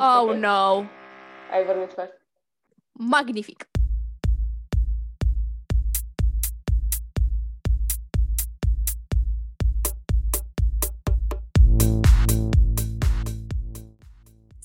[0.00, 0.38] Oh, okay.
[0.46, 0.86] no!
[1.50, 2.12] Ai vorbit first.
[2.92, 3.68] Magnific!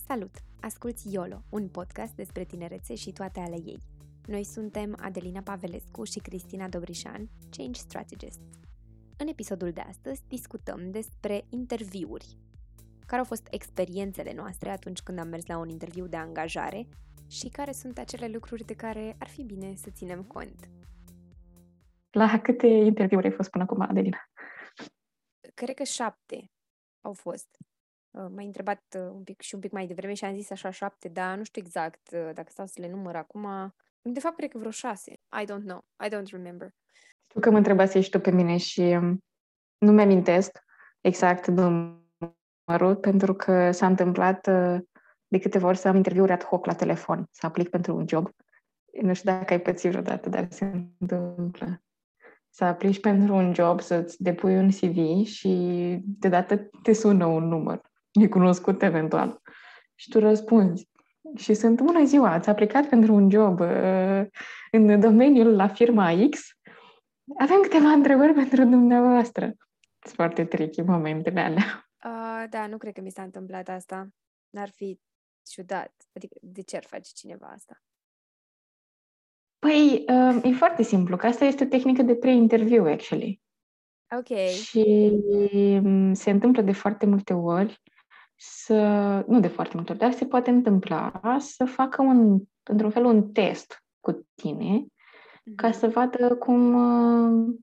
[0.08, 0.36] Salut!
[0.62, 3.79] Asculți YOLO, un podcast despre tinerețe și toate ale ei.
[4.26, 8.42] Noi suntem Adelina Pavelescu și Cristina Dobrișan, Change Strategists.
[9.18, 12.38] În episodul de astăzi discutăm despre interviuri,
[13.06, 16.88] care au fost experiențele noastre atunci când am mers la un interviu de angajare
[17.27, 20.70] și care sunt acele lucruri de care ar fi bine să ținem cont.
[22.12, 24.29] La câte interviuri ai fost până acum, Adelina?
[25.53, 26.52] Cred că șapte
[27.02, 27.57] au fost.
[28.12, 30.70] Uh, m-ai întrebat uh, un pic și un pic mai devreme și am zis așa
[30.70, 33.73] șapte, dar nu știu exact uh, dacă stau să le număr acum.
[34.01, 35.12] De fapt, cred că vreo șase.
[35.12, 35.85] I don't know.
[36.05, 36.73] I don't remember.
[37.27, 39.23] Știu că mă întrebați și tu pe mine și um,
[39.77, 40.63] nu mi-amintesc
[41.01, 42.02] exact numărul
[42.66, 44.80] numărul pentru că s-a întâmplat uh,
[45.27, 48.30] de câteva ori să am interviuri ad hoc la telefon, să aplic pentru un job.
[49.02, 51.82] Nu știu dacă ai pățit vreodată, dar se întâmplă.
[52.49, 55.49] Să aplici pentru un job, să-ți depui un CV și
[56.04, 59.41] deodată te sună un număr necunoscut eventual
[59.96, 60.90] și tu răspunzi.
[61.35, 64.26] Și sunt bună ziua, ați aplicat pentru un job uh,
[64.72, 66.40] în domeniul la firma X?
[67.40, 69.44] Avem câteva întrebări pentru dumneavoastră.
[70.00, 71.83] Sunt foarte tricky momentele alea.
[72.44, 74.08] Uh, da, nu cred că mi s-a întâmplat asta.
[74.50, 75.00] N-ar fi
[75.44, 75.94] ciudat.
[76.16, 77.82] Adică, de ce ar face cineva asta?
[79.60, 83.42] Păi, uh, e foarte simplu, că asta este o tehnică de pre-interviu, actually.
[84.18, 84.38] Ok.
[84.48, 85.12] Și
[85.84, 87.82] um, se întâmplă de foarte multe ori
[88.36, 88.76] să,
[89.28, 93.32] nu de foarte multe ori, dar se poate întâmpla să facă un, într-un fel, un
[93.32, 95.56] test cu tine, mm-hmm.
[95.56, 97.56] ca să vadă cum, uh,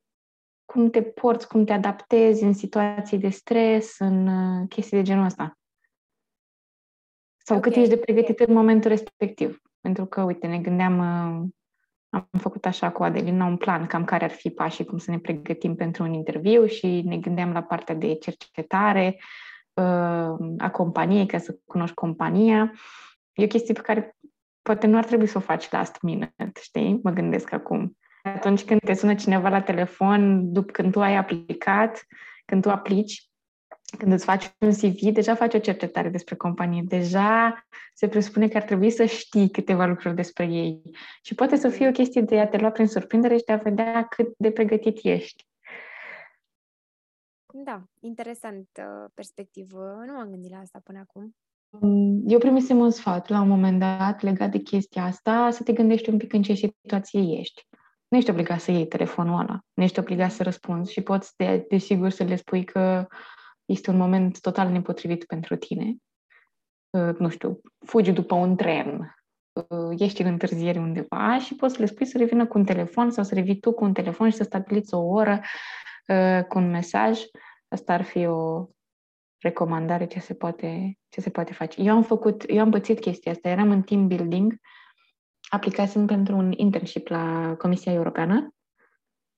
[0.70, 5.24] cum te porți, cum te adaptezi în situații de stres, în uh, chestii de genul
[5.24, 5.58] ăsta.
[7.44, 7.70] Sau okay.
[7.70, 9.62] cât ești de pregătit în momentul respectiv.
[9.80, 11.48] Pentru că, uite, ne gândeam, uh,
[12.08, 15.18] am făcut așa cu Adelina un plan cam care ar fi pașii, cum să ne
[15.18, 19.20] pregătim pentru un interviu și ne gândeam la partea de cercetare
[19.72, 22.72] uh, a companiei, ca să cunoști compania.
[23.33, 24.16] E o chestie pe care
[24.62, 27.00] poate nu ar trebui să o faci last minute, știi?
[27.02, 27.96] Mă gândesc acum.
[28.23, 32.07] Atunci când te sună cineva la telefon, după când tu ai aplicat,
[32.45, 33.31] când tu aplici,
[33.98, 36.83] când îți faci un CV, deja faci o cercetare despre companie.
[36.86, 40.83] Deja se presupune că ar trebui să știi câteva lucruri despre ei.
[41.23, 43.57] Și poate să fie o chestie de a te lua prin surprindere și de a
[43.57, 45.48] vedea cât de pregătit ești.
[47.52, 50.02] Da, interesant uh, perspectivă.
[50.07, 51.37] Nu m-am gândit la asta până acum.
[52.27, 56.11] Eu primisem un sfat la un moment dat legat de chestia asta, să te gândești
[56.11, 57.69] un pic în ce situație ești
[58.10, 61.66] nu ești obligat să iei telefonul ăla, nu ești obligat să răspunzi și poți, de,
[61.68, 63.06] desigur, să le spui că
[63.64, 65.96] este un moment total nepotrivit pentru tine.
[66.90, 69.16] Uh, nu știu, fugi după un tren,
[69.52, 73.10] uh, ești în întârziere undeva și poți să le spui să revină cu un telefon
[73.10, 75.40] sau să revii tu cu un telefon și să stabiliți o oră
[76.06, 77.20] uh, cu un mesaj.
[77.68, 78.66] Asta ar fi o
[79.38, 81.82] recomandare ce se poate, ce se poate face.
[81.82, 84.54] Eu am făcut, eu am pățit chestia asta, eram în team building
[85.50, 88.55] aplicasem pentru un internship la Comisia Europeană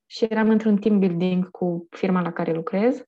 [0.07, 3.05] și eram într-un team building cu firma la care lucrez.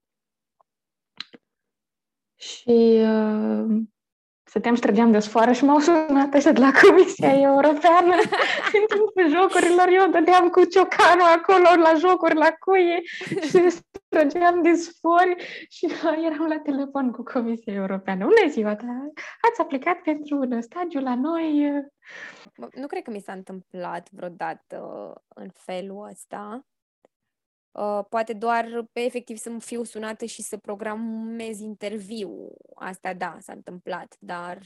[2.37, 3.82] Și uh,
[4.44, 8.15] stăteam și trăgeam de sfoară și m-au sunat așa de la Comisia Europeană
[8.77, 9.88] în timpul jocurilor.
[9.88, 13.03] Eu dădeam cu ciocanul acolo la jocuri, la cuie
[13.49, 15.34] și trăgeam de sfori
[15.69, 15.84] și
[16.27, 18.25] eram la telefon cu Comisia Europeană.
[18.25, 18.97] Bună ziua, da?
[19.41, 21.71] ați aplicat pentru un stagiu la noi?
[22.75, 24.78] Nu cred că mi s-a întâmplat vreodată
[25.28, 26.66] în felul ăsta.
[27.75, 32.57] Uh, poate doar pe efectiv să fiu sunată și să programez interviu.
[32.75, 34.62] Asta da, s-a întâmplat, dar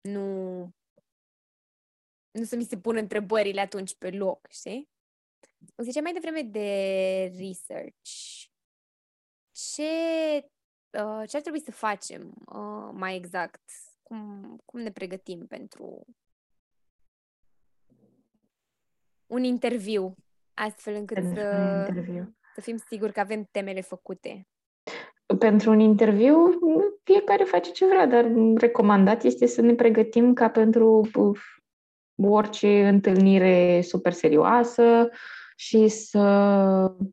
[0.00, 0.58] nu,
[2.30, 4.88] nu să mi se pună întrebările atunci pe loc, știi?
[5.76, 6.68] O ziceam mai devreme de
[7.36, 8.10] research.
[9.50, 9.92] Ce,
[10.90, 13.70] uh, ce ar trebui să facem uh, mai exact?
[14.02, 16.06] Cum, cum ne pregătim pentru
[19.26, 20.14] un interviu,
[20.66, 21.86] astfel încât să,
[22.54, 24.46] să fim siguri că avem temele făcute.
[25.38, 26.36] Pentru un interviu,
[27.04, 31.10] fiecare face ce vrea, dar recomandat este să ne pregătim ca pentru
[32.16, 35.08] orice întâlnire super serioasă
[35.56, 36.20] și să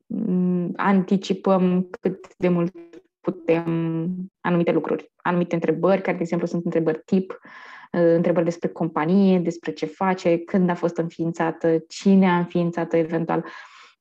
[0.05, 2.75] mm, anticipăm cât de mult
[3.19, 4.09] putem
[4.41, 9.71] anumite lucruri, anumite întrebări, care, de exemplu, sunt întrebări tip, Uh, întrebări despre companie, despre
[9.71, 13.45] ce face, când a fost înființată, cine a înființat-o eventual.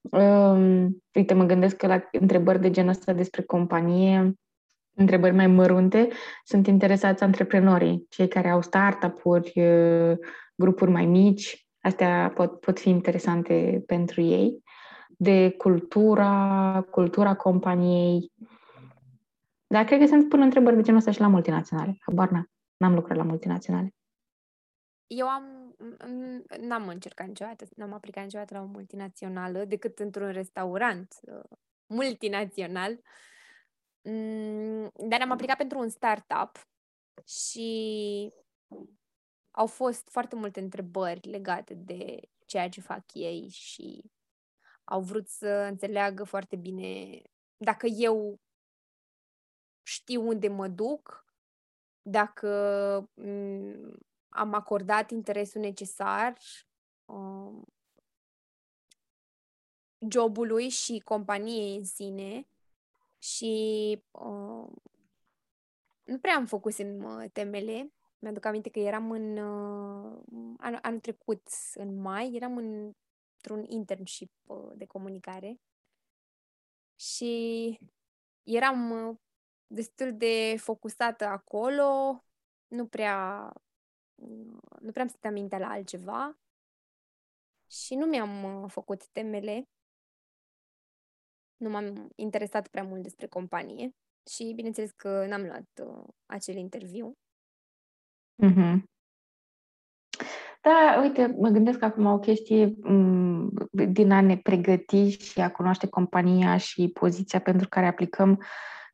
[0.00, 4.34] Um, uite, mă gândesc că la întrebări de genul ăsta despre companie
[4.94, 6.08] întrebări mai mărunte,
[6.44, 9.52] sunt interesați antreprenorii, cei care au startup-uri,
[10.54, 14.62] grupuri mai mici, astea pot, pot fi interesante pentru ei,
[15.08, 18.32] de cultura, cultura companiei.
[19.66, 21.96] Dar cred că sunt până întrebări de genul ăsta și la multinaționale.
[22.00, 22.52] Habar n
[22.84, 23.94] N-am lucrat la multinaționale.
[25.06, 25.76] Eu am,
[26.60, 33.00] n-am încercat niciodată, n-am aplicat niciodată la o multinațională, decât într-un restaurant uh, multinațional.
[34.02, 36.68] Mm, dar am aplicat pentru un startup
[37.26, 38.32] și
[39.50, 44.10] au fost foarte multe întrebări legate de ceea ce fac ei și
[44.84, 47.22] au vrut să înțeleagă foarte bine
[47.56, 48.40] dacă eu
[49.82, 51.23] știu unde mă duc,
[52.06, 52.48] dacă
[53.14, 53.98] mm,
[54.28, 56.38] am acordat interesul necesar
[57.04, 57.62] uh,
[60.10, 62.46] jobului și companiei în sine
[63.18, 64.66] și uh,
[66.04, 67.92] nu prea am făcut în uh, temele.
[68.18, 70.22] Mi-aduc aminte că eram în uh,
[70.58, 72.92] anul, anul trecut, în mai, eram în,
[73.34, 75.60] într-un internship uh, de comunicare
[76.96, 77.78] și
[78.42, 79.16] eram uh,
[79.66, 82.20] destul de focusată acolo,
[82.66, 83.52] nu prea
[84.80, 86.38] nu prea am stătea mintea la altceva
[87.70, 89.68] și nu mi-am uh, făcut temele,
[91.56, 93.94] nu m-am interesat prea mult despre companie
[94.30, 97.18] și bineînțeles că n-am luat uh, acel interviu.
[98.42, 98.82] Mm-hmm.
[100.60, 105.50] Da, uite, mă gândesc acum o chestie m- mm, din a ne pregăti și a
[105.50, 108.42] cunoaște compania și poziția pentru care aplicăm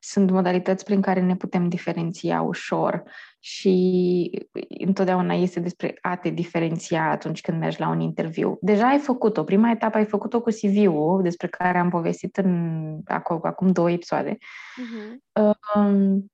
[0.03, 3.03] sunt modalități prin care ne putem diferenția ușor
[3.39, 4.47] și
[4.85, 8.59] întotdeauna este despre a te diferenția atunci când mergi la un interviu.
[8.61, 9.45] Deja ai făcut-o.
[9.45, 14.37] Prima etapă ai făcut-o cu CV-ul, despre care am povestit în, acum, acum două episoade.
[14.37, 15.43] Uh-huh.
[15.75, 16.31] Um,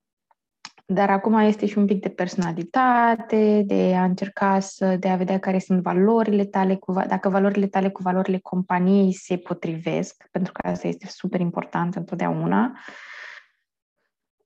[0.88, 5.38] dar acum este și un pic de personalitate, de a încerca să, de a vedea
[5.38, 10.68] care sunt valorile tale, cu, dacă valorile tale cu valorile companiei se potrivesc, pentru că
[10.68, 12.64] asta este super important întotdeauna.
[12.64, 13.14] Uh,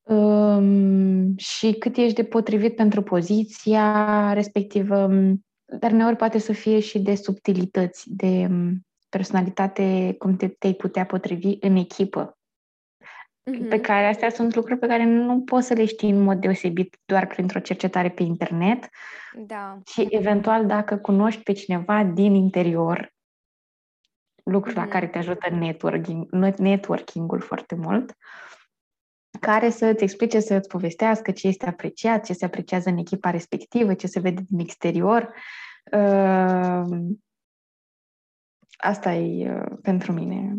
[0.02, 5.08] um, și cât ești de potrivit pentru poziția respectivă,
[5.79, 11.06] dar uneori poate să fie și de subtilități, de um, personalitate, cum te, te-ai putea
[11.06, 12.38] potrivi în echipă.
[13.50, 13.69] Mm-hmm.
[13.69, 16.99] Pe care astea sunt lucruri pe care nu poți să le știi în mod deosebit
[17.05, 18.88] doar printr-o cercetare pe internet.
[19.46, 19.79] Da.
[19.87, 23.12] Și eventual dacă cunoști pe cineva din interior,
[24.44, 24.85] lucruri mm-hmm.
[24.85, 28.17] la care te ajută networking, networking-ul foarte mult, uh,
[29.41, 33.31] care să îți explice, să îți povestească ce este apreciat, ce se apreciază în echipa
[33.31, 35.35] respectivă, ce se vede din exterior.
[35.93, 37.09] Uh,
[38.79, 40.55] asta e uh, pentru mine.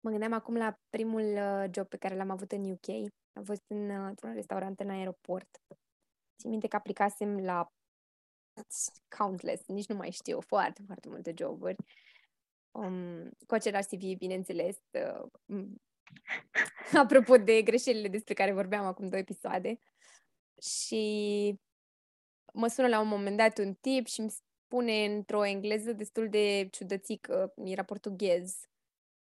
[0.00, 2.88] Mă gândeam acum la primul uh, job pe care l-am avut în UK.
[3.32, 5.48] Am fost în, într-un restaurant în aeroport.
[6.38, 7.68] Țin minte că aplicasem la
[9.18, 11.76] countless, nici nu mai știu, foarte, foarte multe joburi.
[12.70, 15.26] Um, cu același CV, bineînțeles, uh,
[17.02, 19.78] Apropo de greșelile despre care vorbeam acum două episoade.
[20.62, 21.60] Și
[22.52, 26.68] mă sună la un moment dat un tip și îmi spune într-o engleză destul de
[26.70, 28.60] ciudățică, era portughez,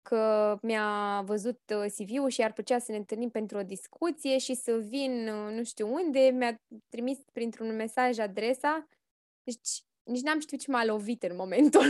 [0.02, 4.54] că mi-a văzut uh, CV-ul și ar plăcea să ne întâlnim pentru o discuție și
[4.54, 8.88] să vin uh, nu știu unde, mi-a trimis printr-un mesaj adresa,
[9.42, 11.84] deci nici n-am știut ce m-a lovit în momentul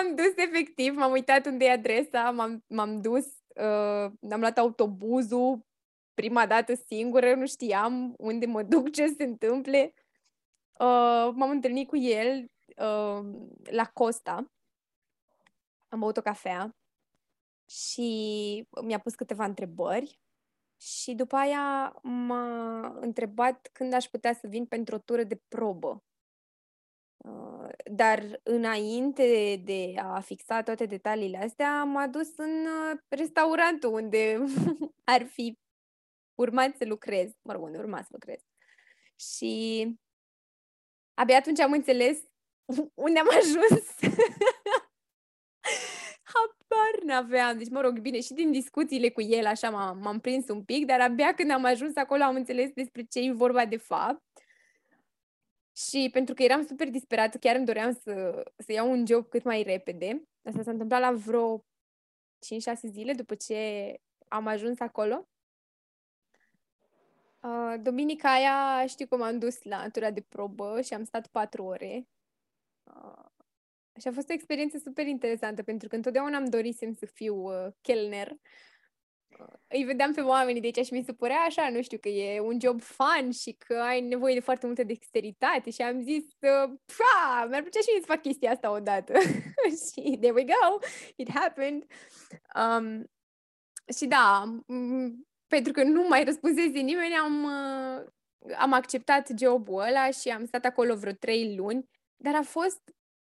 [0.00, 5.66] M-am dus efectiv, m-am uitat unde e adresa, m-am, m-am dus, uh, am luat autobuzul
[6.14, 9.94] prima dată singură, nu știam unde mă duc, ce se întâmple.
[10.78, 14.52] Uh, m-am întâlnit cu el uh, la Costa,
[15.88, 16.76] am băut o cafea
[17.68, 18.08] și
[18.82, 20.20] mi-a pus câteva întrebări
[20.80, 26.04] și după aia m-a întrebat când aș putea să vin pentru o tură de probă.
[27.24, 34.38] Uh, dar înainte de a fixa toate detaliile astea, m-a dus în uh, restaurantul unde
[35.14, 35.58] ar fi
[36.34, 37.30] urmat să lucrez.
[37.42, 38.40] Mă rog, unde urma să lucrez.
[39.16, 39.84] Și
[41.14, 42.18] abia atunci am înțeles
[43.06, 43.86] unde am ajuns.
[46.32, 47.58] Habar n-aveam.
[47.58, 50.86] Deci, mă rog, bine, și din discuțiile cu el așa m-am, m-am prins un pic,
[50.86, 54.39] dar abia când am ajuns acolo am înțeles despre ce e vorba de fapt.
[55.88, 59.42] Și pentru că eram super disperată, chiar îmi doream să, să iau un job cât
[59.42, 60.28] mai repede.
[60.42, 61.60] Asta s-a întâmplat la vreo 5-6
[62.90, 63.94] zile după ce
[64.28, 65.28] am ajuns acolo.
[67.42, 71.64] Uh, duminica aia știu cum am dus la tura de probă și am stat 4
[71.64, 72.08] ore.
[72.82, 73.24] Uh,
[74.00, 77.72] și a fost o experiență super interesantă pentru că întotdeauna am dorit să fiu uh,
[77.80, 78.36] chelner
[79.68, 82.40] îi vedeam pe oamenii de aici și mi se părea așa, nu știu, că e
[82.40, 87.46] un job fun și că ai nevoie de foarte multă dexteritate și am zis, pa,
[87.48, 89.12] mi-ar plăcea și să fac chestia asta odată.
[89.86, 90.78] și there we go,
[91.16, 91.84] it happened.
[92.54, 93.04] Um,
[93.96, 94.44] și da,
[95.46, 98.06] pentru că nu mai răspunsese nimeni, am, uh,
[98.56, 102.80] am acceptat jobul ăla și am stat acolo vreo trei luni, dar a fost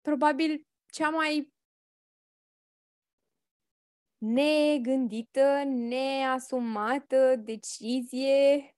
[0.01, 1.53] probabil cea mai
[4.33, 8.75] negândită, neasumată decizie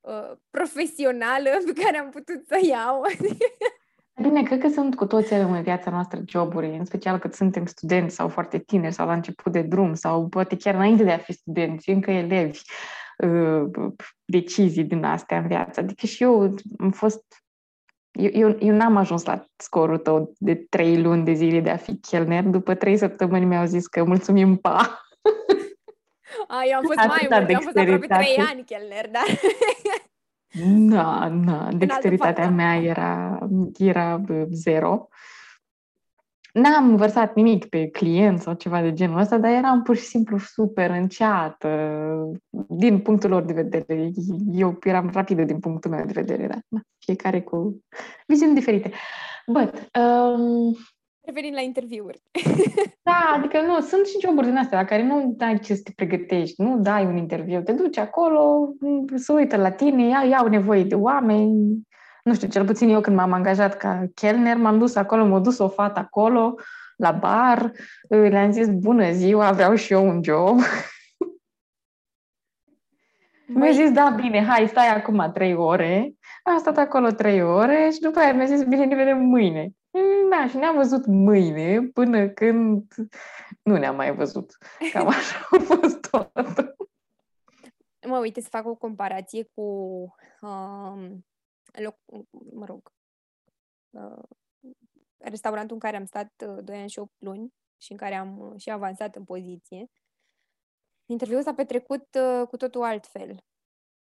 [0.00, 3.02] uh, profesională pe care am putut să iau.
[4.22, 7.66] Bine, cred că sunt cu toți avem în viața noastră joburi, în special că suntem
[7.66, 11.18] studenți sau foarte tineri sau la început de drum sau poate chiar înainte de a
[11.18, 12.60] fi studenți, încă elevi,
[13.18, 13.92] uh,
[14.24, 15.80] decizii din astea în viață.
[15.80, 17.24] Adică și eu am fost
[18.18, 21.76] eu, eu, eu n-am ajuns la scorul tău de trei luni de zile de a
[21.76, 22.44] fi chelner.
[22.44, 24.78] După trei săptămâni mi-au zis că mulțumim, pa!
[26.48, 29.24] A, eu am fost mai mult, eu am fost aproape trei ani chelner, dar...
[30.64, 33.38] Na, na, dexteritatea mea era,
[33.78, 34.20] era
[34.50, 35.08] zero.
[36.60, 40.38] N-am vărsat nimic pe client sau ceva de genul ăsta, dar eram pur și simplu
[40.38, 41.68] super înceată
[42.68, 44.10] din punctul lor de vedere.
[44.52, 47.84] Eu eram rapidă din punctul meu de vedere, dar na, fiecare cu
[48.26, 48.90] viziuni diferite.
[49.46, 50.76] But, um,
[51.28, 52.22] Revenind la interviuri.
[53.08, 55.92] da, adică nu, sunt și joburi din astea la care nu dai ce să te
[55.96, 58.72] pregătești, nu dai un interviu, te duci acolo,
[59.14, 61.87] se uită la tine, iau, iau nevoie de oameni,
[62.28, 65.58] nu știu, cel puțin eu când m-am angajat ca chelner, m-am dus acolo, m-a dus
[65.58, 66.54] o fată acolo,
[66.96, 67.72] la bar,
[68.08, 70.58] le-am zis, bună ziua, vreau și eu un job.
[73.46, 76.12] Mi-a zis, da, bine, hai, stai acum trei ore.
[76.42, 79.70] Am stat acolo trei ore și după aia mi-a zis, bine, ne vedem mâine.
[80.30, 82.94] Da, și ne-am văzut mâine până când
[83.62, 84.56] nu ne-am mai văzut.
[84.92, 86.76] Cam așa a fost tot.
[88.06, 89.62] Mă, uite să fac o comparație cu
[90.40, 91.26] um,
[91.72, 91.98] loc,
[92.52, 92.92] mă rog,
[93.90, 94.22] uh,
[95.18, 98.38] restaurantul în care am stat uh, 2 ani și 8 luni și în care am
[98.38, 99.90] uh, și avansat în poziție.
[101.06, 103.44] Interviul s-a petrecut uh, cu totul altfel.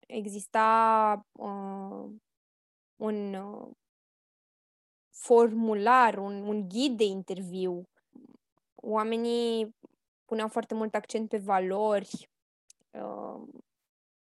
[0.07, 2.11] Exista uh,
[2.97, 3.71] un uh,
[5.11, 7.83] formular, un, un ghid de interviu.
[8.75, 9.77] Oamenii
[10.25, 12.31] puneau foarte mult accent pe valori,
[12.91, 13.43] uh,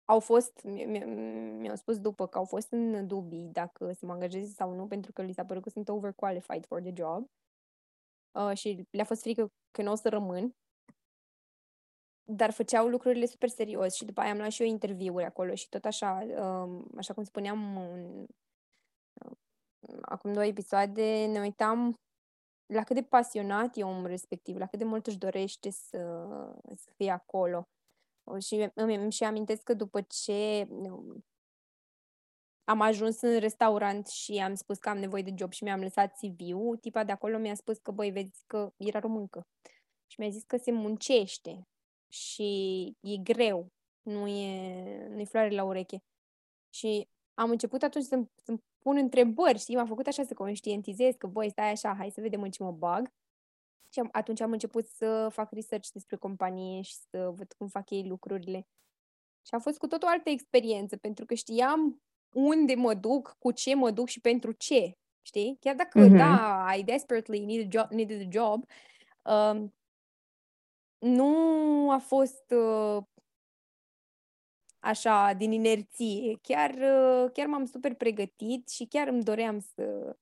[0.05, 4.73] au fost, mi-au spus după că au fost în dubii dacă să mă angajeze sau
[4.73, 7.29] nu, pentru că li s-a părut că sunt overqualified for the job
[8.31, 10.55] uh, și le-a fost frică că nu o să rămân.
[12.23, 15.69] Dar făceau lucrurile super serios și după aia am luat și eu interviuri acolo și
[15.69, 18.25] tot așa, uh, așa cum spuneam în,
[19.13, 19.37] uh,
[20.01, 21.99] acum două episoade, ne uitam
[22.65, 25.97] la cât de pasionat e omul respectiv, la cât de mult își dorește să,
[26.75, 27.67] să fie acolo.
[28.39, 31.25] Și îmi, îmi și amintesc că după ce um,
[32.63, 36.17] am ajuns în restaurant și am spus că am nevoie de job și mi-am lăsat
[36.17, 39.47] CV-ul, tipa de acolo mi-a spus că, băi, vezi că era româncă.
[40.07, 41.67] Și mi-a zis că se muncește
[42.07, 43.67] și e greu,
[44.01, 46.03] nu e, nu e floare la ureche.
[46.69, 51.27] Și am început atunci să-mi, să pun întrebări, și M-a făcut așa să conștientizez că,
[51.27, 53.11] băi, stai așa, hai să vedem în ce mă bag.
[53.95, 57.89] Și am, atunci am început să fac research despre companie și să văd cum fac
[57.89, 58.67] ei lucrurile.
[59.47, 62.01] Și a fost cu tot o altă experiență, pentru că știam
[62.33, 64.97] unde mă duc, cu ce mă duc și pentru ce.
[65.21, 65.57] Știi?
[65.59, 66.17] Chiar dacă, mm-hmm.
[66.17, 68.65] da, I desperately need a job, needed a job,
[69.21, 69.75] um,
[70.97, 73.03] nu a fost uh,
[74.79, 76.39] așa, din inerție.
[76.41, 80.17] Chiar, uh, chiar m-am super pregătit și chiar îmi doream să,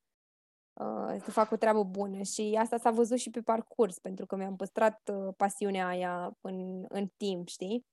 [0.73, 4.35] uh, să fac o treabă bună și asta s-a văzut și pe parcurs, pentru că
[4.35, 7.85] mi-am păstrat uh, pasiunea aia în, în timp, știi?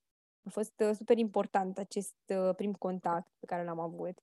[0.42, 4.22] A fost uh, super important acest uh, prim contact pe care l-am avut.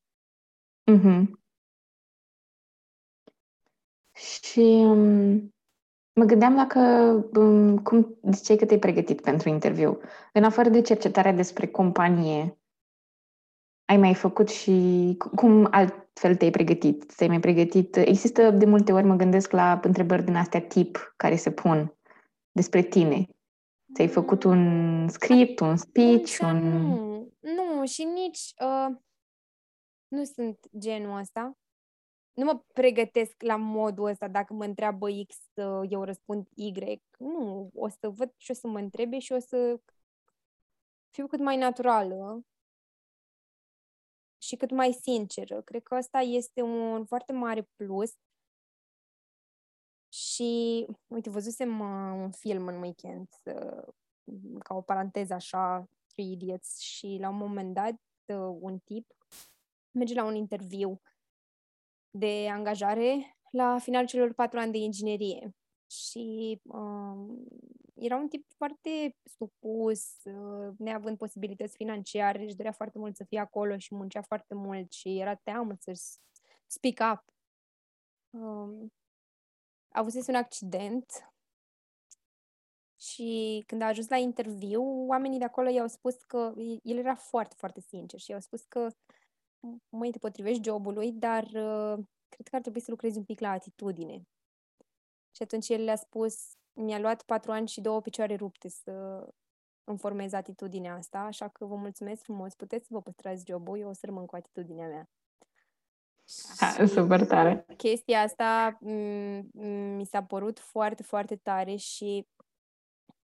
[0.91, 1.45] Mm-hmm.
[4.11, 5.53] Și um,
[6.13, 6.79] mă gândeam dacă,
[7.39, 9.99] um, cum ziceai că te-ai pregătit pentru interviu.
[10.33, 12.57] În afară de cercetarea despre companie,
[13.87, 17.15] ai mai făcut și cum altfel te-ai pregătit?
[17.15, 17.95] Te-ai mai pregătit?
[17.95, 21.97] Există de multe ori, mă gândesc la întrebări din astea tip care se pun
[22.51, 23.27] despre tine.
[23.93, 26.57] Ți-ai făcut un script, un speech, un...
[26.59, 28.95] Nu, nu, și nici uh,
[30.07, 31.57] nu sunt genul ăsta.
[32.33, 35.37] Nu mă pregătesc la modul ăsta, dacă mă întreabă X,
[35.89, 37.01] eu răspund Y.
[37.17, 39.79] Nu, o să văd și o să mă întrebe și o să
[41.09, 42.45] fiu cât mai naturală
[44.41, 45.61] și cât mai sinceră.
[45.61, 48.11] Cred că asta este un foarte mare plus.
[50.13, 53.93] Și, uite, văzusem uh, un film în weekend uh,
[54.63, 59.15] ca o paranteză așa, Three Idiots, și la un moment dat uh, un tip
[59.91, 61.01] merge la un interviu
[62.09, 65.55] de angajare la finalul celor patru ani de inginerie.
[65.89, 67.37] Și uh,
[67.93, 73.39] era un tip foarte supus, uh, neavând posibilități financiare, își dorea foarte mult să fie
[73.39, 75.91] acolo și muncea foarte mult și era teamă să
[76.65, 77.33] speak up.
[78.29, 78.91] Um,
[79.89, 81.31] a avut un accident
[82.99, 86.53] și când a ajuns la interviu, oamenii de acolo i-au spus că
[86.83, 88.87] el era foarte, foarte sincer și i-au spus că
[89.89, 93.49] măi, te potrivești jobului, dar uh, cred că ar trebui să lucrezi un pic la
[93.49, 94.27] atitudine.
[95.37, 96.35] Și atunci el le-a spus,
[96.73, 99.27] mi-a luat patru ani și două picioare rupte să
[99.83, 103.89] îmi formez atitudinea asta, așa că vă mulțumesc frumos, puteți să vă păstrați jobul, eu
[103.89, 105.09] o să rămân cu atitudinea mea.
[106.57, 107.65] Ha, super tare.
[107.75, 108.77] Chestia asta
[109.97, 112.27] mi s-a părut foarte, foarte tare și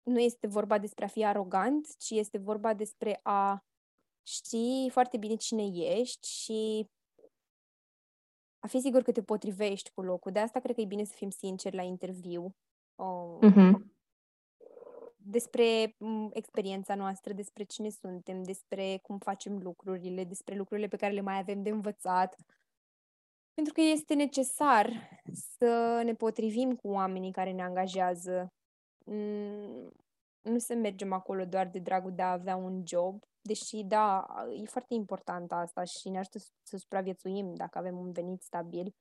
[0.03, 3.65] nu este vorba despre a fi arogant, ci este vorba despre a
[4.27, 6.91] ști foarte bine cine ești și
[8.61, 10.33] a fi sigur că te potrivești cu locul.
[10.33, 12.55] De asta cred că e bine să fim sinceri la interviu.
[12.95, 13.73] Um, uh-huh.
[15.17, 15.97] Despre
[16.31, 21.39] experiența noastră, despre cine suntem, despre cum facem lucrurile, despre lucrurile pe care le mai
[21.39, 22.37] avem de învățat.
[23.55, 24.93] Pentru că este necesar
[25.33, 28.53] să ne potrivim cu oamenii care ne angajează.
[30.41, 34.27] Nu să mergem acolo doar de dragul de a avea un job, deși, da,
[34.63, 38.95] e foarte important asta și ne ajută să supraviețuim dacă avem un venit stabil.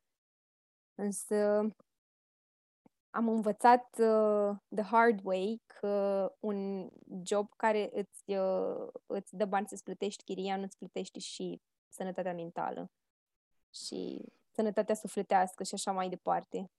[0.96, 1.36] Însă
[3.10, 6.90] am învățat uh, the hard way că un
[7.24, 12.34] job care îți, uh, îți dă bani să-ți plătești chiria, nu îți plătește și sănătatea
[12.34, 12.92] mentală
[13.74, 16.72] și sănătatea sufletească și așa mai departe.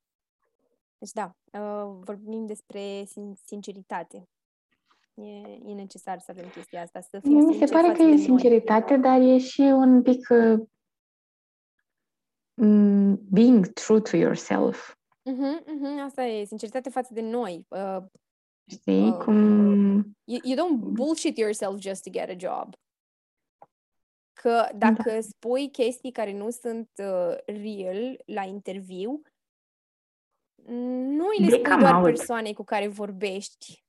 [0.99, 4.29] Deci da, uh, vorbim despre sin- sinceritate.
[5.23, 8.97] E, e necesar să avem chestia asta, să fim Mi se pare că e sinceritate,
[8.97, 9.03] noi.
[9.03, 10.61] dar e și un pic uh,
[13.31, 14.95] being true to yourself.
[15.30, 17.67] Uh-huh, uh-huh, asta e, sinceritate față de noi.
[17.69, 18.02] Uh,
[18.67, 19.37] Știi, uh, cum...
[20.25, 22.75] You, you don't bullshit yourself just to get a job.
[24.33, 25.21] Că dacă da.
[25.21, 29.23] spui chestii care nu sunt uh, real la interviu,
[30.65, 33.85] nu îi le spui doar persoanei cu care vorbești,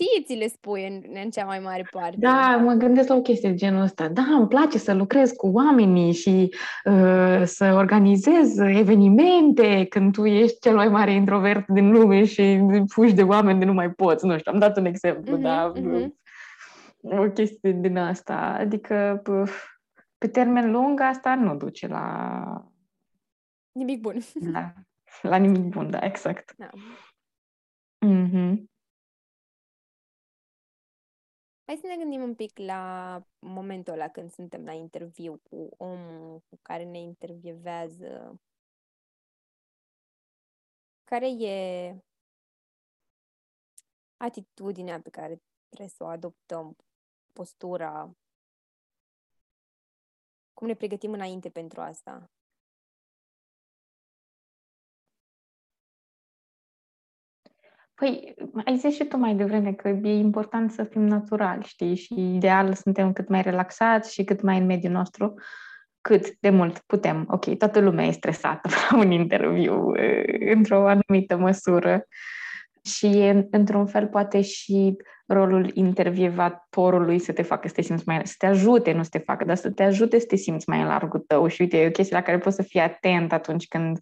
[0.00, 2.16] ție ți le spui în, în cea mai mare parte.
[2.18, 4.08] Da, mă gândesc la o chestie de genul ăsta.
[4.08, 10.58] Da, îmi place să lucrez cu oamenii și uh, să organizez evenimente când tu ești
[10.60, 14.26] cel mai mare introvert din lume și fugi de oameni de nu mai poți.
[14.26, 15.72] Nu știu, am dat un exemplu, uh-huh, da?
[15.76, 16.08] Uh-huh.
[17.02, 18.56] O chestie din asta.
[18.58, 19.22] Adică,
[20.18, 22.44] pe termen lung, asta nu duce la...
[23.72, 24.16] Nimic bun.
[24.52, 24.72] La,
[25.22, 26.54] la nimic bun, da, exact.
[26.56, 26.68] Da.
[28.06, 28.69] Mm-hmm.
[31.70, 36.42] Hai să ne gândim un pic la momentul ăla când suntem la interviu cu omul
[36.48, 38.40] cu care ne intervievează.
[41.04, 41.94] Care e
[44.16, 46.76] atitudinea pe care trebuie să o adoptăm,
[47.32, 48.16] postura,
[50.54, 52.30] cum ne pregătim înainte pentru asta?
[58.00, 58.34] Păi,
[58.64, 61.94] ai zis și tu mai devreme că e important să fim naturali, știi?
[61.94, 65.34] Și ideal suntem cât mai relaxați și cât mai în mediul nostru,
[66.00, 67.24] cât de mult putem.
[67.28, 69.92] Ok, toată lumea e stresată la un interviu,
[70.54, 72.06] într-o anumită măsură.
[72.84, 78.20] Și, într-un fel, poate și rolul intervievatorului să te facă să te simți mai...
[78.24, 80.80] să te ajute, nu să te facă, dar să te ajute să te simți mai
[80.80, 81.46] în largul tău.
[81.46, 83.98] Și uite, e o chestie la care poți să fii atent atunci când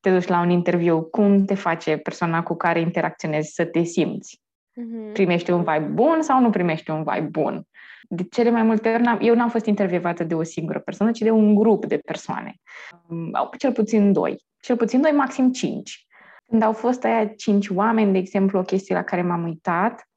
[0.00, 4.40] te duci la un interviu, cum te face persoana cu care interacționezi să te simți.
[4.40, 5.12] Uh-huh.
[5.12, 7.66] Primești un vibe bun sau nu primești un vibe bun?
[8.08, 11.18] De cele mai multe ori, n-am, eu n-am fost intervievată de o singură persoană, ci
[11.18, 12.54] de un grup de persoane.
[13.32, 14.44] Au cel puțin doi.
[14.60, 16.05] Cel puțin doi, maxim cinci.
[16.50, 20.08] Când au fost aia cinci oameni, de exemplu, o chestie la care m-am uitat,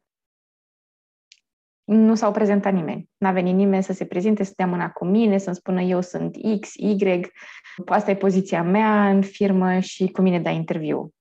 [1.83, 3.09] nu s-au prezentat nimeni.
[3.17, 6.35] N-a venit nimeni să se prezinte, să dea mâna cu mine, să-mi spună eu sunt
[6.59, 7.21] X, Y,
[7.85, 11.13] asta e poziția mea în firmă și cu mine da interviu.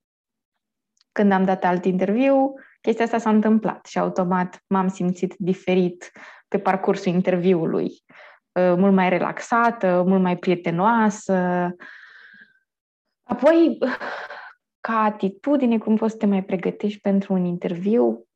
[1.13, 6.13] Când am dat alt interviu, chestia asta s-a întâmplat și automat m-am simțit diferit
[6.49, 7.85] pe parcursul interviului.
[8.53, 11.69] Uh, mult mai relaxată, mult mai prietenoasă.
[13.23, 13.79] Apoi,
[14.89, 18.29] ca atitudine, cum poți să te mai pregătești pentru un interviu,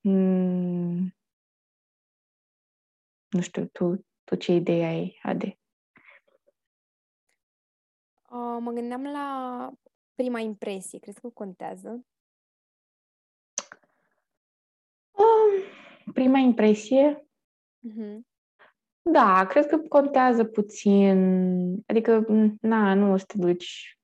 [0.00, 1.14] Mm,
[3.28, 5.58] nu știu, tu, tu ce idee ai, Ade?
[8.30, 9.70] Uh, mă gândeam la
[10.14, 10.98] prima impresie.
[10.98, 12.06] Crezi că contează?
[16.12, 17.28] Prima impresie?
[17.88, 18.20] Mm-hmm.
[19.02, 21.16] Da, cred că contează puțin.
[21.86, 22.26] Adică,
[22.60, 23.97] na, nu o să te duci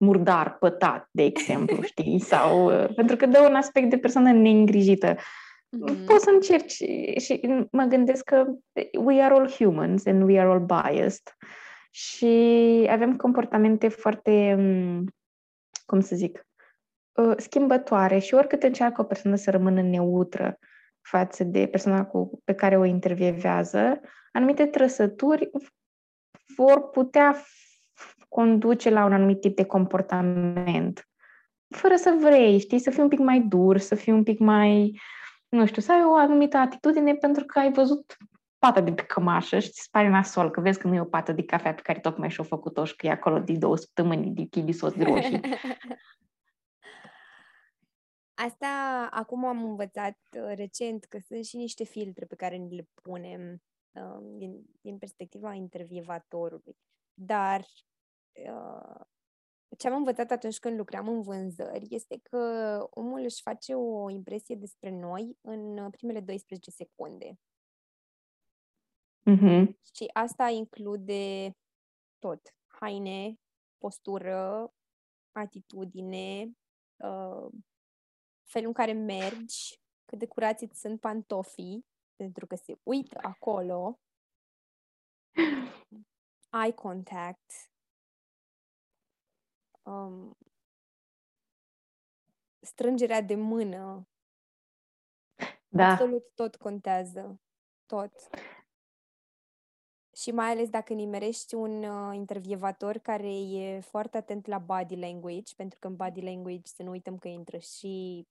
[0.00, 2.18] murdar, pătat, de exemplu, știi?
[2.18, 5.14] Sau, uh, pentru că dă un aspect de persoană neîngrijită.
[5.14, 6.06] Mm-hmm.
[6.06, 6.82] Poți să încerci
[7.20, 8.44] și mă gândesc că
[8.98, 11.36] we are all humans and we are all biased
[11.90, 15.04] și avem comportamente foarte, mm,
[15.86, 16.46] cum să zic,
[17.12, 20.58] uh, schimbătoare și oricât încearcă o persoană să rămână neutră
[21.00, 24.00] față de persoana cu, pe care o intervievează,
[24.32, 25.50] anumite trăsături
[26.56, 27.36] vor putea
[28.30, 31.08] conduce la un anumit tip de comportament.
[31.68, 35.00] Fără să vrei, știi, să fii un pic mai dur, să fii un pic mai,
[35.48, 38.16] nu știu, să ai o anumită atitudine pentru că ai văzut
[38.58, 41.04] pata de pe cămașă și ți se pare nasol că vezi că nu e o
[41.04, 44.34] pată de cafea pe care tocmai și-o făcut-o și că e acolo de două săptămâni
[44.34, 45.40] de kiwi sos de roșii.
[48.46, 52.88] Asta acum am învățat uh, recent că sunt și niște filtre pe care ni le
[53.02, 53.62] punem
[53.92, 56.76] uh, din, din perspectiva intervievatorului.
[57.14, 57.89] Dar uh,
[59.78, 64.54] ce am învățat atunci când lucram în vânzări este că omul își face o impresie
[64.54, 67.38] despre noi în primele 12 secunde.
[69.30, 69.66] Mm-hmm.
[69.94, 71.54] Și asta include
[72.18, 72.54] tot.
[72.66, 73.34] Haine,
[73.78, 74.72] postură,
[75.32, 76.50] atitudine,
[76.96, 77.48] uh,
[78.44, 84.00] felul în care mergi, cât de curați sunt pantofii, pentru că se uită acolo.
[86.62, 87.69] Eye contact.
[89.82, 90.36] Um,
[92.60, 94.08] strângerea de mână.
[95.68, 95.86] Da.
[95.86, 97.40] Absolut tot contează.
[97.86, 98.12] Tot.
[100.16, 105.54] Și mai ales dacă nimerești un uh, intervievator care e foarte atent la body language,
[105.56, 108.26] pentru că în body language să nu uităm că intră și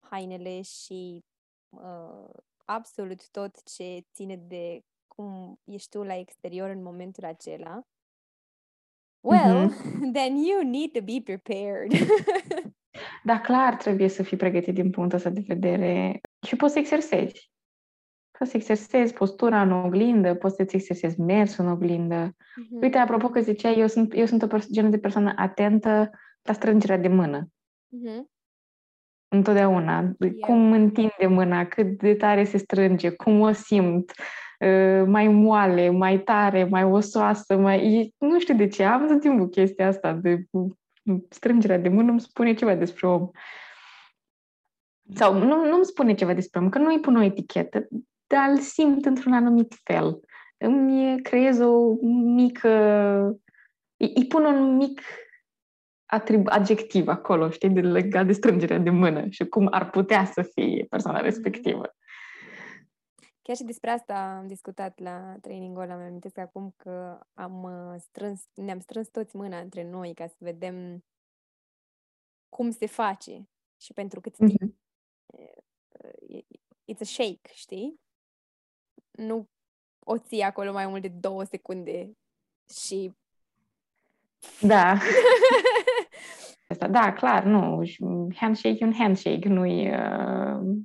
[0.00, 1.24] hainele și
[1.68, 2.28] uh,
[2.64, 7.86] absolut tot ce ține de cum ești tu la exterior în momentul acela.
[9.20, 10.12] Well, mm-hmm.
[10.16, 11.92] then you need to be prepared.
[13.24, 17.50] da, clar, trebuie să fii pregătit din punctul ăsta de vedere și poți să exersezi.
[18.38, 22.28] Poți să exersezi postura în oglindă, poți să-ți exersezi mersul în oglindă.
[22.28, 22.82] Mm-hmm.
[22.82, 26.10] Uite, apropo că ziceai, eu sunt, eu sunt o perso- genul de persoană atentă
[26.42, 27.48] la strângerea de mână.
[27.96, 28.22] Mm-hmm.
[29.28, 30.14] Întotdeauna.
[30.18, 30.34] Yeah.
[30.40, 34.24] Cum întinde mâna, cât de tare se strânge, cum o simt, uh,
[35.06, 38.12] mai moale, mai tare, mai osoasă, mai...
[38.18, 40.44] Nu știu de ce, am tot timpul chestia asta de
[41.28, 43.30] strângerea de mână îmi spune ceva despre om.
[45.14, 47.88] Sau nu, nu îmi spune ceva despre om, că nu îi pun o etichetă,
[48.26, 50.20] dar îl simt într-un anumit fel.
[50.58, 51.94] Îmi creez o
[52.34, 52.68] mică...
[53.96, 55.00] Îi pun un mic
[56.06, 60.42] atrib- adjectiv acolo, știi, de legat de strângerea de mână și cum ar putea să
[60.42, 61.24] fie persoana mm-hmm.
[61.24, 61.94] respectivă.
[63.50, 65.96] Chiar și despre asta am discutat la trainingul ăla.
[65.96, 71.04] Mi-am acum că am uh, strâns, ne-am strâns toți mâna între noi ca să vedem
[72.48, 73.48] cum se face
[73.80, 74.50] și pentru cât timp.
[74.50, 74.74] Mm-hmm.
[76.92, 78.00] It's a shake, știi?
[79.10, 79.48] Nu
[79.98, 82.16] o ții acolo mai mult de două secunde
[82.82, 83.14] și...
[84.60, 84.98] Da.
[86.68, 87.82] Asta, da, clar, nu.
[88.34, 90.82] Handshake e un handshake, nu e, uh,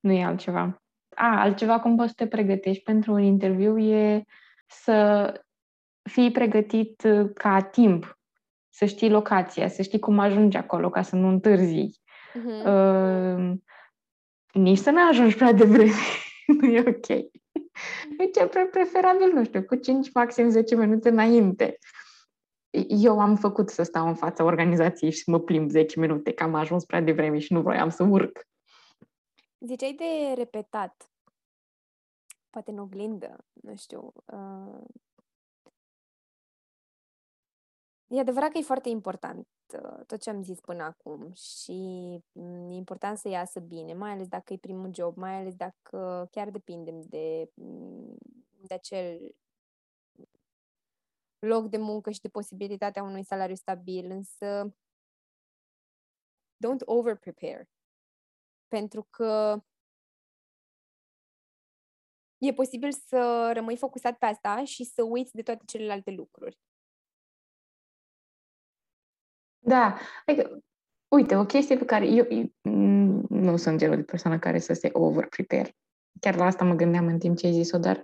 [0.00, 0.81] nu e altceva.
[1.22, 4.24] A, altceva cum poți să te pregătești pentru un interviu e
[4.66, 5.32] să
[6.02, 8.18] fii pregătit uh, ca timp,
[8.68, 12.00] să știi locația, să știi cum ajungi acolo ca să nu întârzi.
[12.30, 12.66] Uh-huh.
[12.66, 13.52] Uh,
[14.52, 15.92] nici să nu ajungi prea devreme.
[16.60, 17.06] nu e ok.
[18.16, 21.78] Deci e preferabil, nu știu, cu 5, maxim 10 minute înainte
[22.88, 26.42] eu am făcut să stau în fața organizației și să mă plimb 10 minute, că
[26.42, 28.46] am ajuns prea devreme și nu vroiam să urc.
[29.58, 31.11] Ziceai de repetat,
[32.52, 34.12] poate în oglindă, nu știu.
[34.24, 34.84] Uh...
[38.06, 41.72] E adevărat că e foarte important uh, tot ce am zis până acum și
[42.32, 46.28] mm, e important să iasă bine, mai ales dacă e primul job, mai ales dacă
[46.30, 48.16] chiar depindem de, mm,
[48.60, 49.34] de acel
[51.38, 54.74] loc de muncă și de posibilitatea unui salariu stabil, însă
[56.66, 57.68] don't over-prepare.
[58.68, 59.62] Pentru că
[62.46, 66.58] e posibil să rămâi focusat pe asta și să uiți de toate celelalte lucruri.
[69.58, 70.58] Da, adică,
[71.08, 72.52] uite, o chestie pe care eu, eu
[73.28, 75.76] nu sunt genul de persoană care să se over-prepare.
[76.20, 78.02] Chiar la asta mă gândeam în timp ce ai zis-o, dar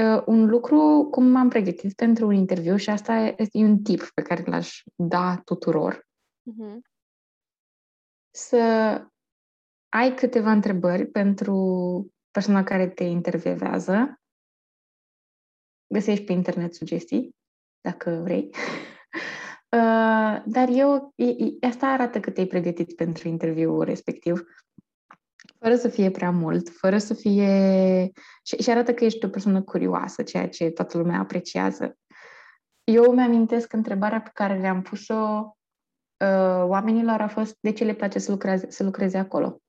[0.00, 4.22] Uh, un lucru, cum m-am pregătit pentru un interviu și asta este un tip pe
[4.22, 6.08] care l-aș da tuturor.
[6.50, 6.78] Uh-huh.
[8.30, 8.56] Să
[9.88, 11.54] ai câteva întrebări pentru
[12.30, 14.20] persoana care te intervievează.
[15.86, 17.36] Găsești pe internet sugestii,
[17.80, 18.50] dacă vrei.
[19.76, 21.14] Uh, dar eu,
[21.60, 24.42] asta arată că te-ai pregătit pentru interviul respectiv,
[25.58, 28.10] fără să fie prea mult, fără să fie...
[28.42, 31.98] Și, și arată că ești o persoană curioasă, ceea ce toată lumea apreciază.
[32.84, 35.56] Eu mi-amintesc întrebarea pe care le-am pus-o
[36.24, 39.62] uh, oamenilor a fost de ce le place să lucreze, să lucreze acolo.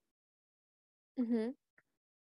[1.21, 1.60] Uh-huh.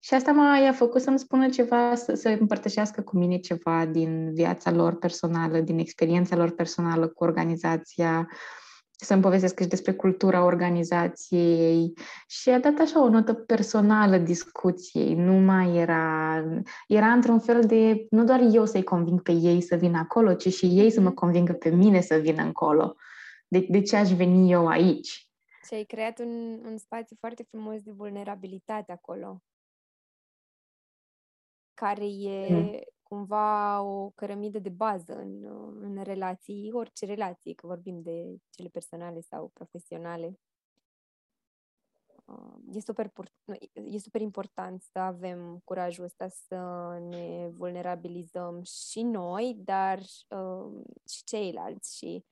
[0.05, 4.71] Și asta m-a făcut să-mi spună ceva, să, să împărtășească cu mine ceva din viața
[4.71, 8.29] lor personală, din experiența lor personală cu organizația,
[8.91, 11.93] să-mi povestesc și despre cultura organizației
[12.27, 15.15] și a dat așa o notă personală discuției.
[15.15, 16.43] Nu mai era...
[16.89, 18.07] Era într-un fel de...
[18.11, 21.11] Nu doar eu să-i conving pe ei să vină acolo, ci și ei să mă
[21.11, 22.97] convingă pe mine să vină încolo.
[23.49, 25.29] De, de ce aș veni eu aici?
[25.67, 29.43] Și ai creat un, un spațiu foarte frumos de vulnerabilitate acolo
[31.75, 32.81] care e mm.
[33.03, 35.45] cumva o cărămidă de bază în,
[35.81, 40.39] în relații, orice relații, că vorbim de cele personale sau profesionale.
[42.25, 43.13] Uh, e super,
[43.75, 46.59] e super important să avem curajul ăsta să
[47.01, 52.25] ne vulnerabilizăm și noi, dar uh, și ceilalți și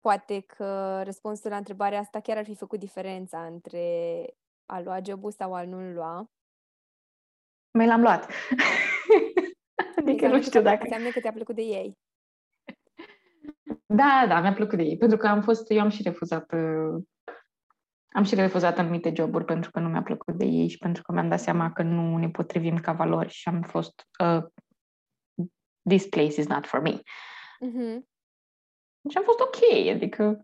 [0.00, 4.26] poate că răspunsul la întrebarea asta chiar ar fi făcut diferența între
[4.66, 6.30] a lua jobul sau a nu-l lua.
[7.76, 8.30] Mai l-am luat.
[10.00, 10.82] adică nu știu dacă...
[10.82, 11.98] Înseamnă că ți-a plăcut de ei.
[13.86, 14.96] Da, da, mi-a plăcut de ei.
[14.96, 17.02] Pentru că am fost, eu am și refuzat uh,
[18.16, 21.12] am și refuzat anumite joburi pentru că nu mi-a plăcut de ei și pentru că
[21.12, 24.44] mi-am dat seama că nu ne potrivim ca valori și am fost uh,
[25.88, 27.00] this place is not for me.
[27.66, 28.00] Mm-hmm.
[29.10, 30.42] Și am fost ok, adică...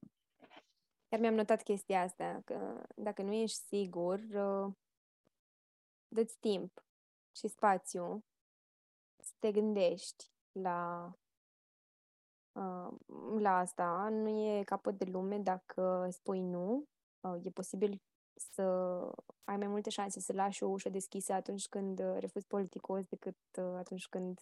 [1.09, 4.73] Chiar mi-am notat chestia asta, că dacă nu ești sigur, uh,
[6.09, 6.83] dă-ți timp
[7.37, 8.25] și spațiu
[9.23, 11.13] să te gândești la,
[12.53, 12.89] uh,
[13.39, 14.09] la asta.
[14.11, 16.85] Nu e capăt de lume dacă spui nu.
[17.21, 18.03] Uh, e posibil
[18.35, 18.63] să
[19.45, 23.75] ai mai multe șanse să lași o ușă deschisă atunci când refuzi politicos decât uh,
[23.77, 24.41] atunci când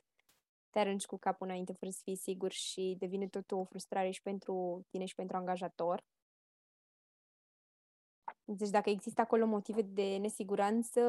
[0.70, 4.22] te arunci cu capul înainte fără să fii sigur și devine totul o frustrare și
[4.22, 6.04] pentru tine și pentru angajator.
[8.44, 11.00] Deci dacă există acolo motive de nesiguranță,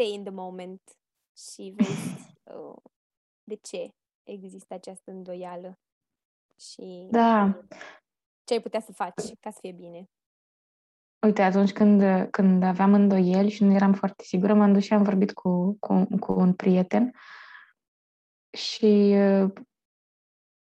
[0.00, 0.80] stay in the moment
[1.36, 2.76] și vezi uh,
[3.44, 5.78] de ce există această îndoială
[6.58, 7.60] și da.
[8.44, 10.10] ce ai putea să faci ca să fie bine.
[11.26, 15.02] Uite, atunci când, când aveam îndoieli și nu eram foarte sigură, m-am dus și am
[15.02, 17.12] vorbit cu, cu, cu un prieten
[18.50, 19.52] și uh,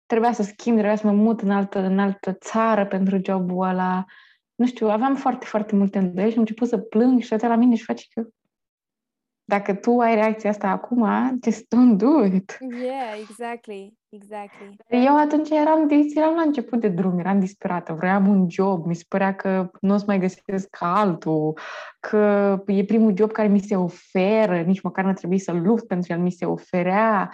[0.06, 4.04] trebuia să schimb, trebuia să mă mut în altă, în altă țară pentru jobul ăla.
[4.54, 7.74] Nu știu, aveam foarte, foarte multe îndoieli și am început să plâng și la mine
[7.74, 8.28] și face că
[9.50, 11.06] dacă tu ai reacția asta acum,
[11.42, 12.58] just don't do it.
[12.82, 14.76] Yeah, exactly, exactly.
[14.88, 19.04] Eu atunci eram, eram la început de drum, eram disperată, vreau un job, mi se
[19.08, 21.58] părea că nu o să mai găsesc altul,
[22.00, 26.12] că e primul job care mi se oferă, nici măcar nu trebuie să lupt pentru
[26.12, 27.30] el, mi se oferea.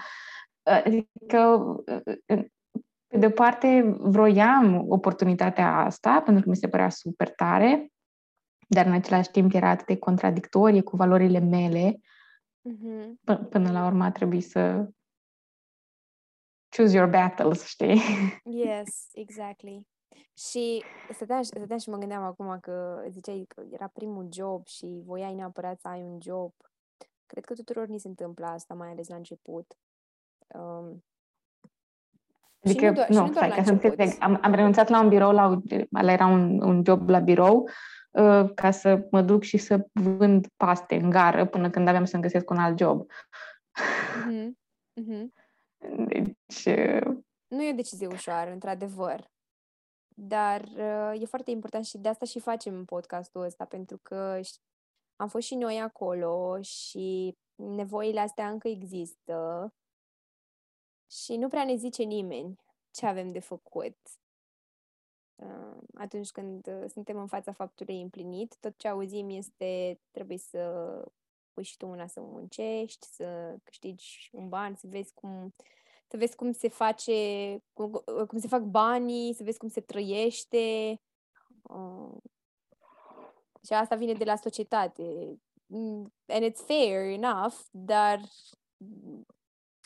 [0.85, 1.61] Adică,
[3.07, 7.91] pe de parte, vroiam oportunitatea asta, pentru că mi se părea super tare,
[8.67, 12.01] dar în același timp era atât de contradictorie cu valorile mele,
[12.69, 13.33] mm-hmm.
[13.33, 14.89] p- până la urmă a trebuit să
[16.77, 18.01] choose your battles, știi?
[18.65, 19.87] Yes, exactly.
[20.39, 25.35] Și stăteam, stăteam și mă gândeam acum că ziceai că era primul job și voiai
[25.35, 26.53] neapărat să ai un job.
[27.27, 29.77] Cred că tuturor ni se întâmplă asta, mai ales la început.
[30.47, 31.05] Um,
[32.63, 34.17] Adică, nu, nu, nu stai, ca să înțeleg.
[34.19, 37.73] Am, am renunțat la un birou, la, la era un, un job la birou Uh,
[38.55, 42.51] ca să mă duc și să vând paste în gară până când aveam să-mi găsesc
[42.51, 43.07] un alt job.
[44.27, 44.51] Mm-hmm.
[45.01, 45.27] Mm-hmm.
[46.07, 46.65] Deci...
[46.65, 49.31] Uh, nu e o decizie ușoară, într-adevăr.
[50.09, 54.41] Dar uh, e foarte important și de asta și facem podcastul ăsta, pentru că
[55.17, 59.69] am fost și noi acolo și nevoile astea încă există
[61.11, 63.97] și nu prea ne zice nimeni ce avem de făcut
[65.95, 70.61] atunci când uh, suntem în fața faptului împlinit, tot ce auzim este trebuie să
[71.53, 75.55] pui și tu una să muncești, să câștigi un ban, să vezi cum
[76.09, 77.13] să vezi cum se face,
[77.73, 81.01] cum, uh, cum se fac banii, să vezi cum se trăiește.
[81.63, 82.17] Uh,
[83.67, 85.39] și asta vine de la societate.
[85.67, 88.21] Mm, and it's fair enough, dar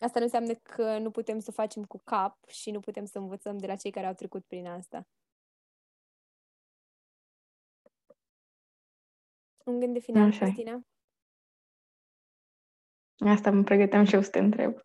[0.01, 3.59] Asta nu înseamnă că nu putem să facem cu cap și nu putem să învățăm
[3.59, 5.07] de la cei care au trecut prin asta.
[9.71, 10.53] Un gând de final, Așa e.
[10.53, 10.81] Cristina?
[13.19, 14.75] Asta mă pregăteam și eu să te întreb.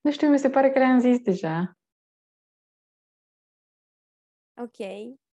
[0.00, 1.76] Nu știu, mi se pare că le-am zis deja.
[4.62, 4.76] ok,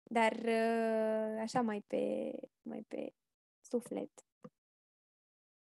[0.03, 3.13] dar uh, așa mai pe, mai pe
[3.61, 4.11] suflet.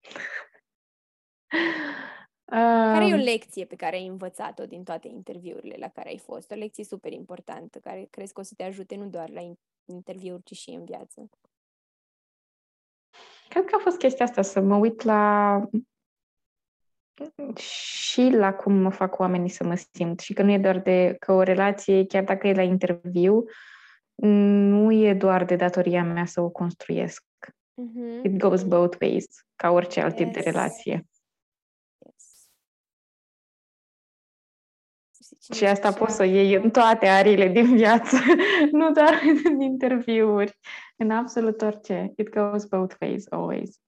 [2.48, 6.18] Care e o Um, lecție pe care ai învățat-o din toate interviurile la care ai
[6.18, 6.50] fost?
[6.50, 9.61] O lecție super importantă, care crezi că o să te ajute nu doar la in-
[9.85, 11.30] interviuri, ci și în viață.
[13.48, 15.61] Cred că a fost chestia asta, să mă uit la
[17.56, 21.16] și la cum mă fac oamenii să mă simt și că nu e doar de
[21.18, 23.44] că o relație, chiar dacă e la interviu,
[24.14, 27.24] nu e doar de datoria mea să o construiesc.
[27.48, 28.24] Mm-hmm.
[28.24, 29.24] It goes both ways,
[29.56, 30.44] ca orice alt tip de Yes.
[30.44, 31.06] relație.
[35.54, 38.16] Și asta așa- poți să o iei în toate ariile din viață,
[38.72, 40.59] nu doar în interviuri,
[40.96, 42.12] în absolut orice.
[42.16, 43.80] It goes both ways, always.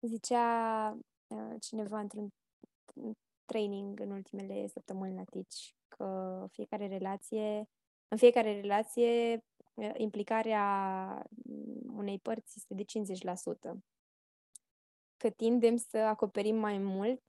[0.00, 2.28] Zicea uh, cineva într-un
[3.44, 7.68] training în ultimele săptămâni la Teach că fiecare relație,
[8.08, 10.66] în fiecare relație, uh, implicarea
[11.44, 12.84] mm, unei părți este de
[13.72, 13.76] 50%.
[15.16, 17.22] Că tindem să acoperim mai mult,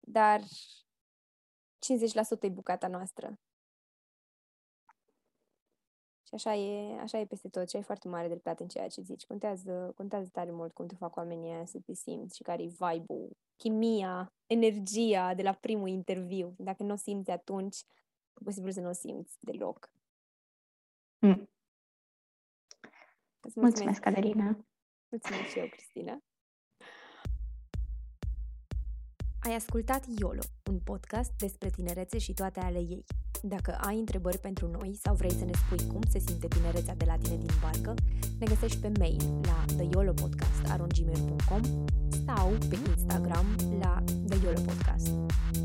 [0.00, 0.83] dar 50%
[2.42, 3.38] e bucata noastră.
[6.26, 9.00] Și așa e, așa e peste tot și ai foarte mare dreptate în ceea ce
[9.00, 9.26] zici.
[9.26, 12.66] Contează, contează tare mult cum te fac oamenii aia să te simți și care e
[12.66, 16.54] vibe-ul, chimia, energia de la primul interviu.
[16.58, 17.76] Dacă nu o simți atunci,
[18.34, 19.90] e posibil să nu o simți deloc.
[21.18, 21.48] Mm.
[23.40, 24.66] Îți Mulțumesc, Adelina.
[25.08, 26.22] Mulțumesc și eu, Cristina.
[29.46, 33.04] Ai ascultat YOLO, un podcast despre tinerețe și toate ale ei.
[33.42, 37.04] Dacă ai întrebări pentru noi sau vrei să ne spui cum se simte tinerețea de
[37.04, 37.94] la tine din barcă,
[38.38, 41.60] ne găsești pe mail la theyolopodcast.gmail.com
[42.26, 43.46] sau pe Instagram
[43.80, 45.10] la The YOLO Podcast.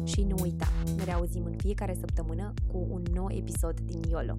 [0.04, 4.38] Și nu uita, ne reauzim în fiecare săptămână cu un nou episod din YOLO.